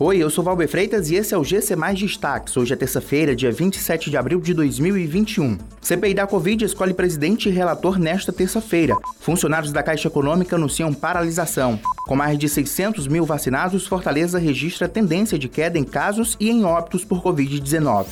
Oi, 0.00 0.18
eu 0.18 0.30
sou 0.30 0.44
Valber 0.44 0.68
Freitas 0.68 1.10
e 1.10 1.16
esse 1.16 1.34
é 1.34 1.36
o 1.36 1.42
GC 1.42 1.74
Mais 1.74 1.98
Destaques. 1.98 2.56
Hoje 2.56 2.72
é 2.72 2.76
terça-feira, 2.76 3.34
dia 3.34 3.50
27 3.50 4.10
de 4.10 4.16
abril 4.16 4.40
de 4.40 4.54
2021. 4.54 5.58
CPI 5.82 6.14
da 6.14 6.24
Covid 6.24 6.64
escolhe 6.64 6.94
presidente 6.94 7.48
e 7.48 7.52
relator 7.52 7.98
nesta 7.98 8.32
terça-feira. 8.32 8.96
Funcionários 9.18 9.72
da 9.72 9.82
Caixa 9.82 10.06
Econômica 10.06 10.54
anunciam 10.54 10.94
paralisação. 10.94 11.80
Com 12.06 12.14
mais 12.14 12.38
de 12.38 12.48
600 12.48 13.08
mil 13.08 13.24
vacinados, 13.24 13.88
Fortaleza 13.88 14.38
registra 14.38 14.88
tendência 14.88 15.36
de 15.36 15.48
queda 15.48 15.76
em 15.76 15.84
casos 15.84 16.36
e 16.38 16.48
em 16.48 16.64
óbitos 16.64 17.04
por 17.04 17.20
Covid-19. 17.20 18.06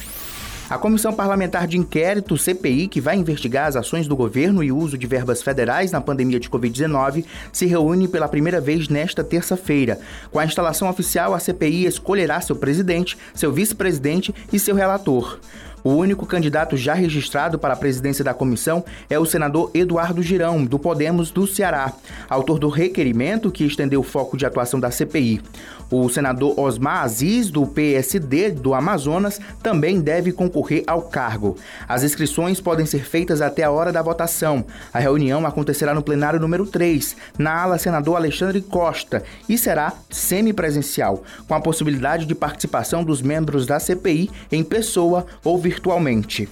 A 0.68 0.76
Comissão 0.76 1.12
Parlamentar 1.12 1.68
de 1.68 1.78
Inquérito, 1.78 2.36
CPI, 2.36 2.88
que 2.88 3.00
vai 3.00 3.14
investigar 3.16 3.68
as 3.68 3.76
ações 3.76 4.08
do 4.08 4.16
governo 4.16 4.64
e 4.64 4.72
o 4.72 4.76
uso 4.76 4.98
de 4.98 5.06
verbas 5.06 5.40
federais 5.40 5.92
na 5.92 6.00
pandemia 6.00 6.40
de 6.40 6.50
Covid-19, 6.50 7.24
se 7.52 7.66
reúne 7.66 8.08
pela 8.08 8.26
primeira 8.26 8.60
vez 8.60 8.88
nesta 8.88 9.22
terça-feira. 9.22 10.00
Com 10.32 10.40
a 10.40 10.44
instalação 10.44 10.90
oficial, 10.90 11.34
a 11.34 11.38
CPI 11.38 11.86
escolherá 11.86 12.40
seu 12.40 12.56
presidente, 12.56 13.16
seu 13.32 13.52
vice-presidente 13.52 14.34
e 14.52 14.58
seu 14.58 14.74
relator. 14.74 15.38
O 15.86 15.90
único 15.90 16.26
candidato 16.26 16.76
já 16.76 16.94
registrado 16.94 17.60
para 17.60 17.74
a 17.74 17.76
presidência 17.76 18.24
da 18.24 18.34
comissão 18.34 18.84
é 19.08 19.20
o 19.20 19.24
senador 19.24 19.70
Eduardo 19.72 20.20
Girão, 20.20 20.64
do 20.64 20.80
Podemos 20.80 21.30
do 21.30 21.46
Ceará, 21.46 21.92
autor 22.28 22.58
do 22.58 22.68
requerimento 22.68 23.52
que 23.52 23.62
estendeu 23.64 24.00
o 24.00 24.02
foco 24.02 24.36
de 24.36 24.44
atuação 24.44 24.80
da 24.80 24.90
CPI. 24.90 25.40
O 25.88 26.08
senador 26.08 26.58
Osmar 26.58 27.04
Aziz, 27.04 27.52
do 27.52 27.64
PSD 27.64 28.50
do 28.50 28.74
Amazonas, 28.74 29.40
também 29.62 30.00
deve 30.00 30.32
concorrer 30.32 30.82
ao 30.88 31.02
cargo. 31.02 31.56
As 31.86 32.02
inscrições 32.02 32.60
podem 32.60 32.84
ser 32.84 33.04
feitas 33.04 33.40
até 33.40 33.62
a 33.62 33.70
hora 33.70 33.92
da 33.92 34.02
votação. 34.02 34.64
A 34.92 34.98
reunião 34.98 35.46
acontecerá 35.46 35.94
no 35.94 36.02
plenário 36.02 36.40
número 36.40 36.66
3, 36.66 37.16
na 37.38 37.62
ala 37.62 37.78
senador 37.78 38.16
Alexandre 38.16 38.60
Costa, 38.60 39.22
e 39.48 39.56
será 39.56 39.92
semipresencial, 40.10 41.22
com 41.46 41.54
a 41.54 41.60
possibilidade 41.60 42.26
de 42.26 42.34
participação 42.34 43.04
dos 43.04 43.22
membros 43.22 43.66
da 43.66 43.78
CPI 43.78 44.28
em 44.50 44.64
pessoa 44.64 45.24
ou 45.44 45.56
virtualmente 45.56 45.75
virtualmente. 45.76 46.48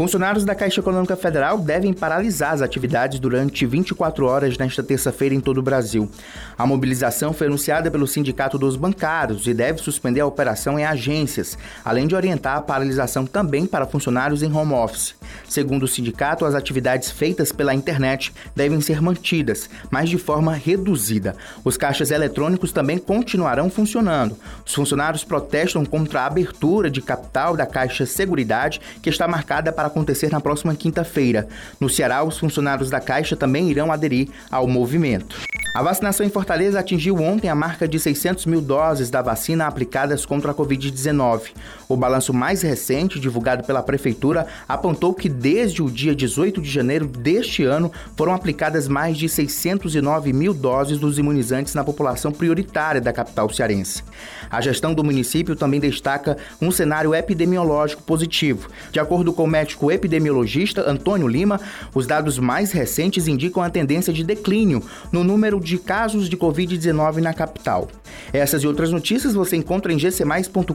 Funcionários 0.00 0.46
da 0.46 0.54
Caixa 0.54 0.80
Econômica 0.80 1.14
Federal 1.14 1.58
devem 1.58 1.92
paralisar 1.92 2.54
as 2.54 2.62
atividades 2.62 3.20
durante 3.20 3.66
24 3.66 4.24
horas 4.24 4.56
nesta 4.56 4.82
terça-feira 4.82 5.34
em 5.34 5.40
todo 5.40 5.58
o 5.58 5.62
Brasil. 5.62 6.10
A 6.56 6.66
mobilização 6.66 7.34
foi 7.34 7.48
anunciada 7.48 7.90
pelo 7.90 8.06
Sindicato 8.06 8.56
dos 8.56 8.76
Bancários 8.76 9.46
e 9.46 9.52
deve 9.52 9.82
suspender 9.82 10.20
a 10.20 10.26
operação 10.26 10.78
em 10.78 10.86
agências, 10.86 11.58
além 11.84 12.06
de 12.06 12.14
orientar 12.14 12.56
a 12.56 12.62
paralisação 12.62 13.26
também 13.26 13.66
para 13.66 13.86
funcionários 13.86 14.42
em 14.42 14.50
home 14.50 14.72
office. 14.72 15.14
Segundo 15.46 15.82
o 15.82 15.88
sindicato, 15.88 16.46
as 16.46 16.54
atividades 16.54 17.10
feitas 17.10 17.52
pela 17.52 17.74
internet 17.74 18.32
devem 18.56 18.80
ser 18.80 19.02
mantidas, 19.02 19.68
mas 19.90 20.08
de 20.08 20.16
forma 20.16 20.54
reduzida. 20.54 21.36
Os 21.62 21.76
caixas 21.76 22.10
eletrônicos 22.10 22.72
também 22.72 22.96
continuarão 22.96 23.68
funcionando. 23.68 24.34
Os 24.64 24.72
funcionários 24.72 25.24
protestam 25.24 25.84
contra 25.84 26.22
a 26.22 26.26
abertura 26.26 26.90
de 26.90 27.02
capital 27.02 27.54
da 27.54 27.66
Caixa 27.66 28.06
Seguridade, 28.06 28.80
que 29.02 29.10
está 29.10 29.28
marcada 29.28 29.70
para 29.70 29.89
acontecer 29.90 30.30
na 30.30 30.40
próxima 30.40 30.74
quinta-feira. 30.74 31.46
No 31.78 31.88
Ceará, 31.88 32.24
os 32.24 32.38
funcionários 32.38 32.88
da 32.88 33.00
Caixa 33.00 33.36
também 33.36 33.70
irão 33.70 33.92
aderir 33.92 34.28
ao 34.50 34.66
movimento. 34.66 35.36
A 35.72 35.82
vacinação 35.82 36.26
em 36.26 36.30
Fortaleza 36.30 36.80
atingiu 36.80 37.14
ontem 37.22 37.48
a 37.48 37.54
marca 37.54 37.86
de 37.86 37.96
600 37.96 38.44
mil 38.44 38.60
doses 38.60 39.08
da 39.08 39.22
vacina 39.22 39.68
aplicadas 39.68 40.26
contra 40.26 40.50
a 40.50 40.54
Covid-19. 40.54 41.52
O 41.88 41.96
balanço 41.96 42.34
mais 42.34 42.60
recente, 42.62 43.20
divulgado 43.20 43.62
pela 43.62 43.80
Prefeitura, 43.80 44.48
apontou 44.68 45.14
que 45.14 45.28
desde 45.28 45.80
o 45.80 45.88
dia 45.88 46.12
18 46.12 46.60
de 46.60 46.68
janeiro 46.68 47.06
deste 47.06 47.62
ano 47.62 47.92
foram 48.16 48.34
aplicadas 48.34 48.88
mais 48.88 49.16
de 49.16 49.28
609 49.28 50.32
mil 50.32 50.52
doses 50.52 50.98
dos 50.98 51.18
imunizantes 51.18 51.72
na 51.72 51.84
população 51.84 52.32
prioritária 52.32 53.00
da 53.00 53.12
capital 53.12 53.48
cearense. 53.48 54.02
A 54.50 54.60
gestão 54.60 54.92
do 54.92 55.04
município 55.04 55.54
também 55.54 55.78
destaca 55.78 56.36
um 56.60 56.72
cenário 56.72 57.14
epidemiológico 57.14 58.02
positivo. 58.02 58.68
De 58.90 58.98
acordo 58.98 59.32
com 59.32 59.44
o 59.44 59.48
médico 59.48 59.92
epidemiologista 59.92 60.88
Antônio 60.90 61.28
Lima, 61.28 61.60
os 61.94 62.08
dados 62.08 62.40
mais 62.40 62.72
recentes 62.72 63.28
indicam 63.28 63.62
a 63.62 63.70
tendência 63.70 64.12
de 64.12 64.24
declínio 64.24 64.82
no 65.12 65.22
de 65.60 65.78
casos 65.78 66.28
de 66.28 66.36
Covid-19 66.36 67.16
na 67.16 67.32
capital. 67.32 67.88
Essas 68.32 68.62
e 68.62 68.66
outras 68.66 68.90
notícias 68.90 69.34
você 69.34 69.56
encontra 69.56 69.92
em 69.92 69.96
gcmais.com.br. 69.96 70.74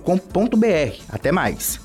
Até 1.09 1.31
mais! 1.31 1.84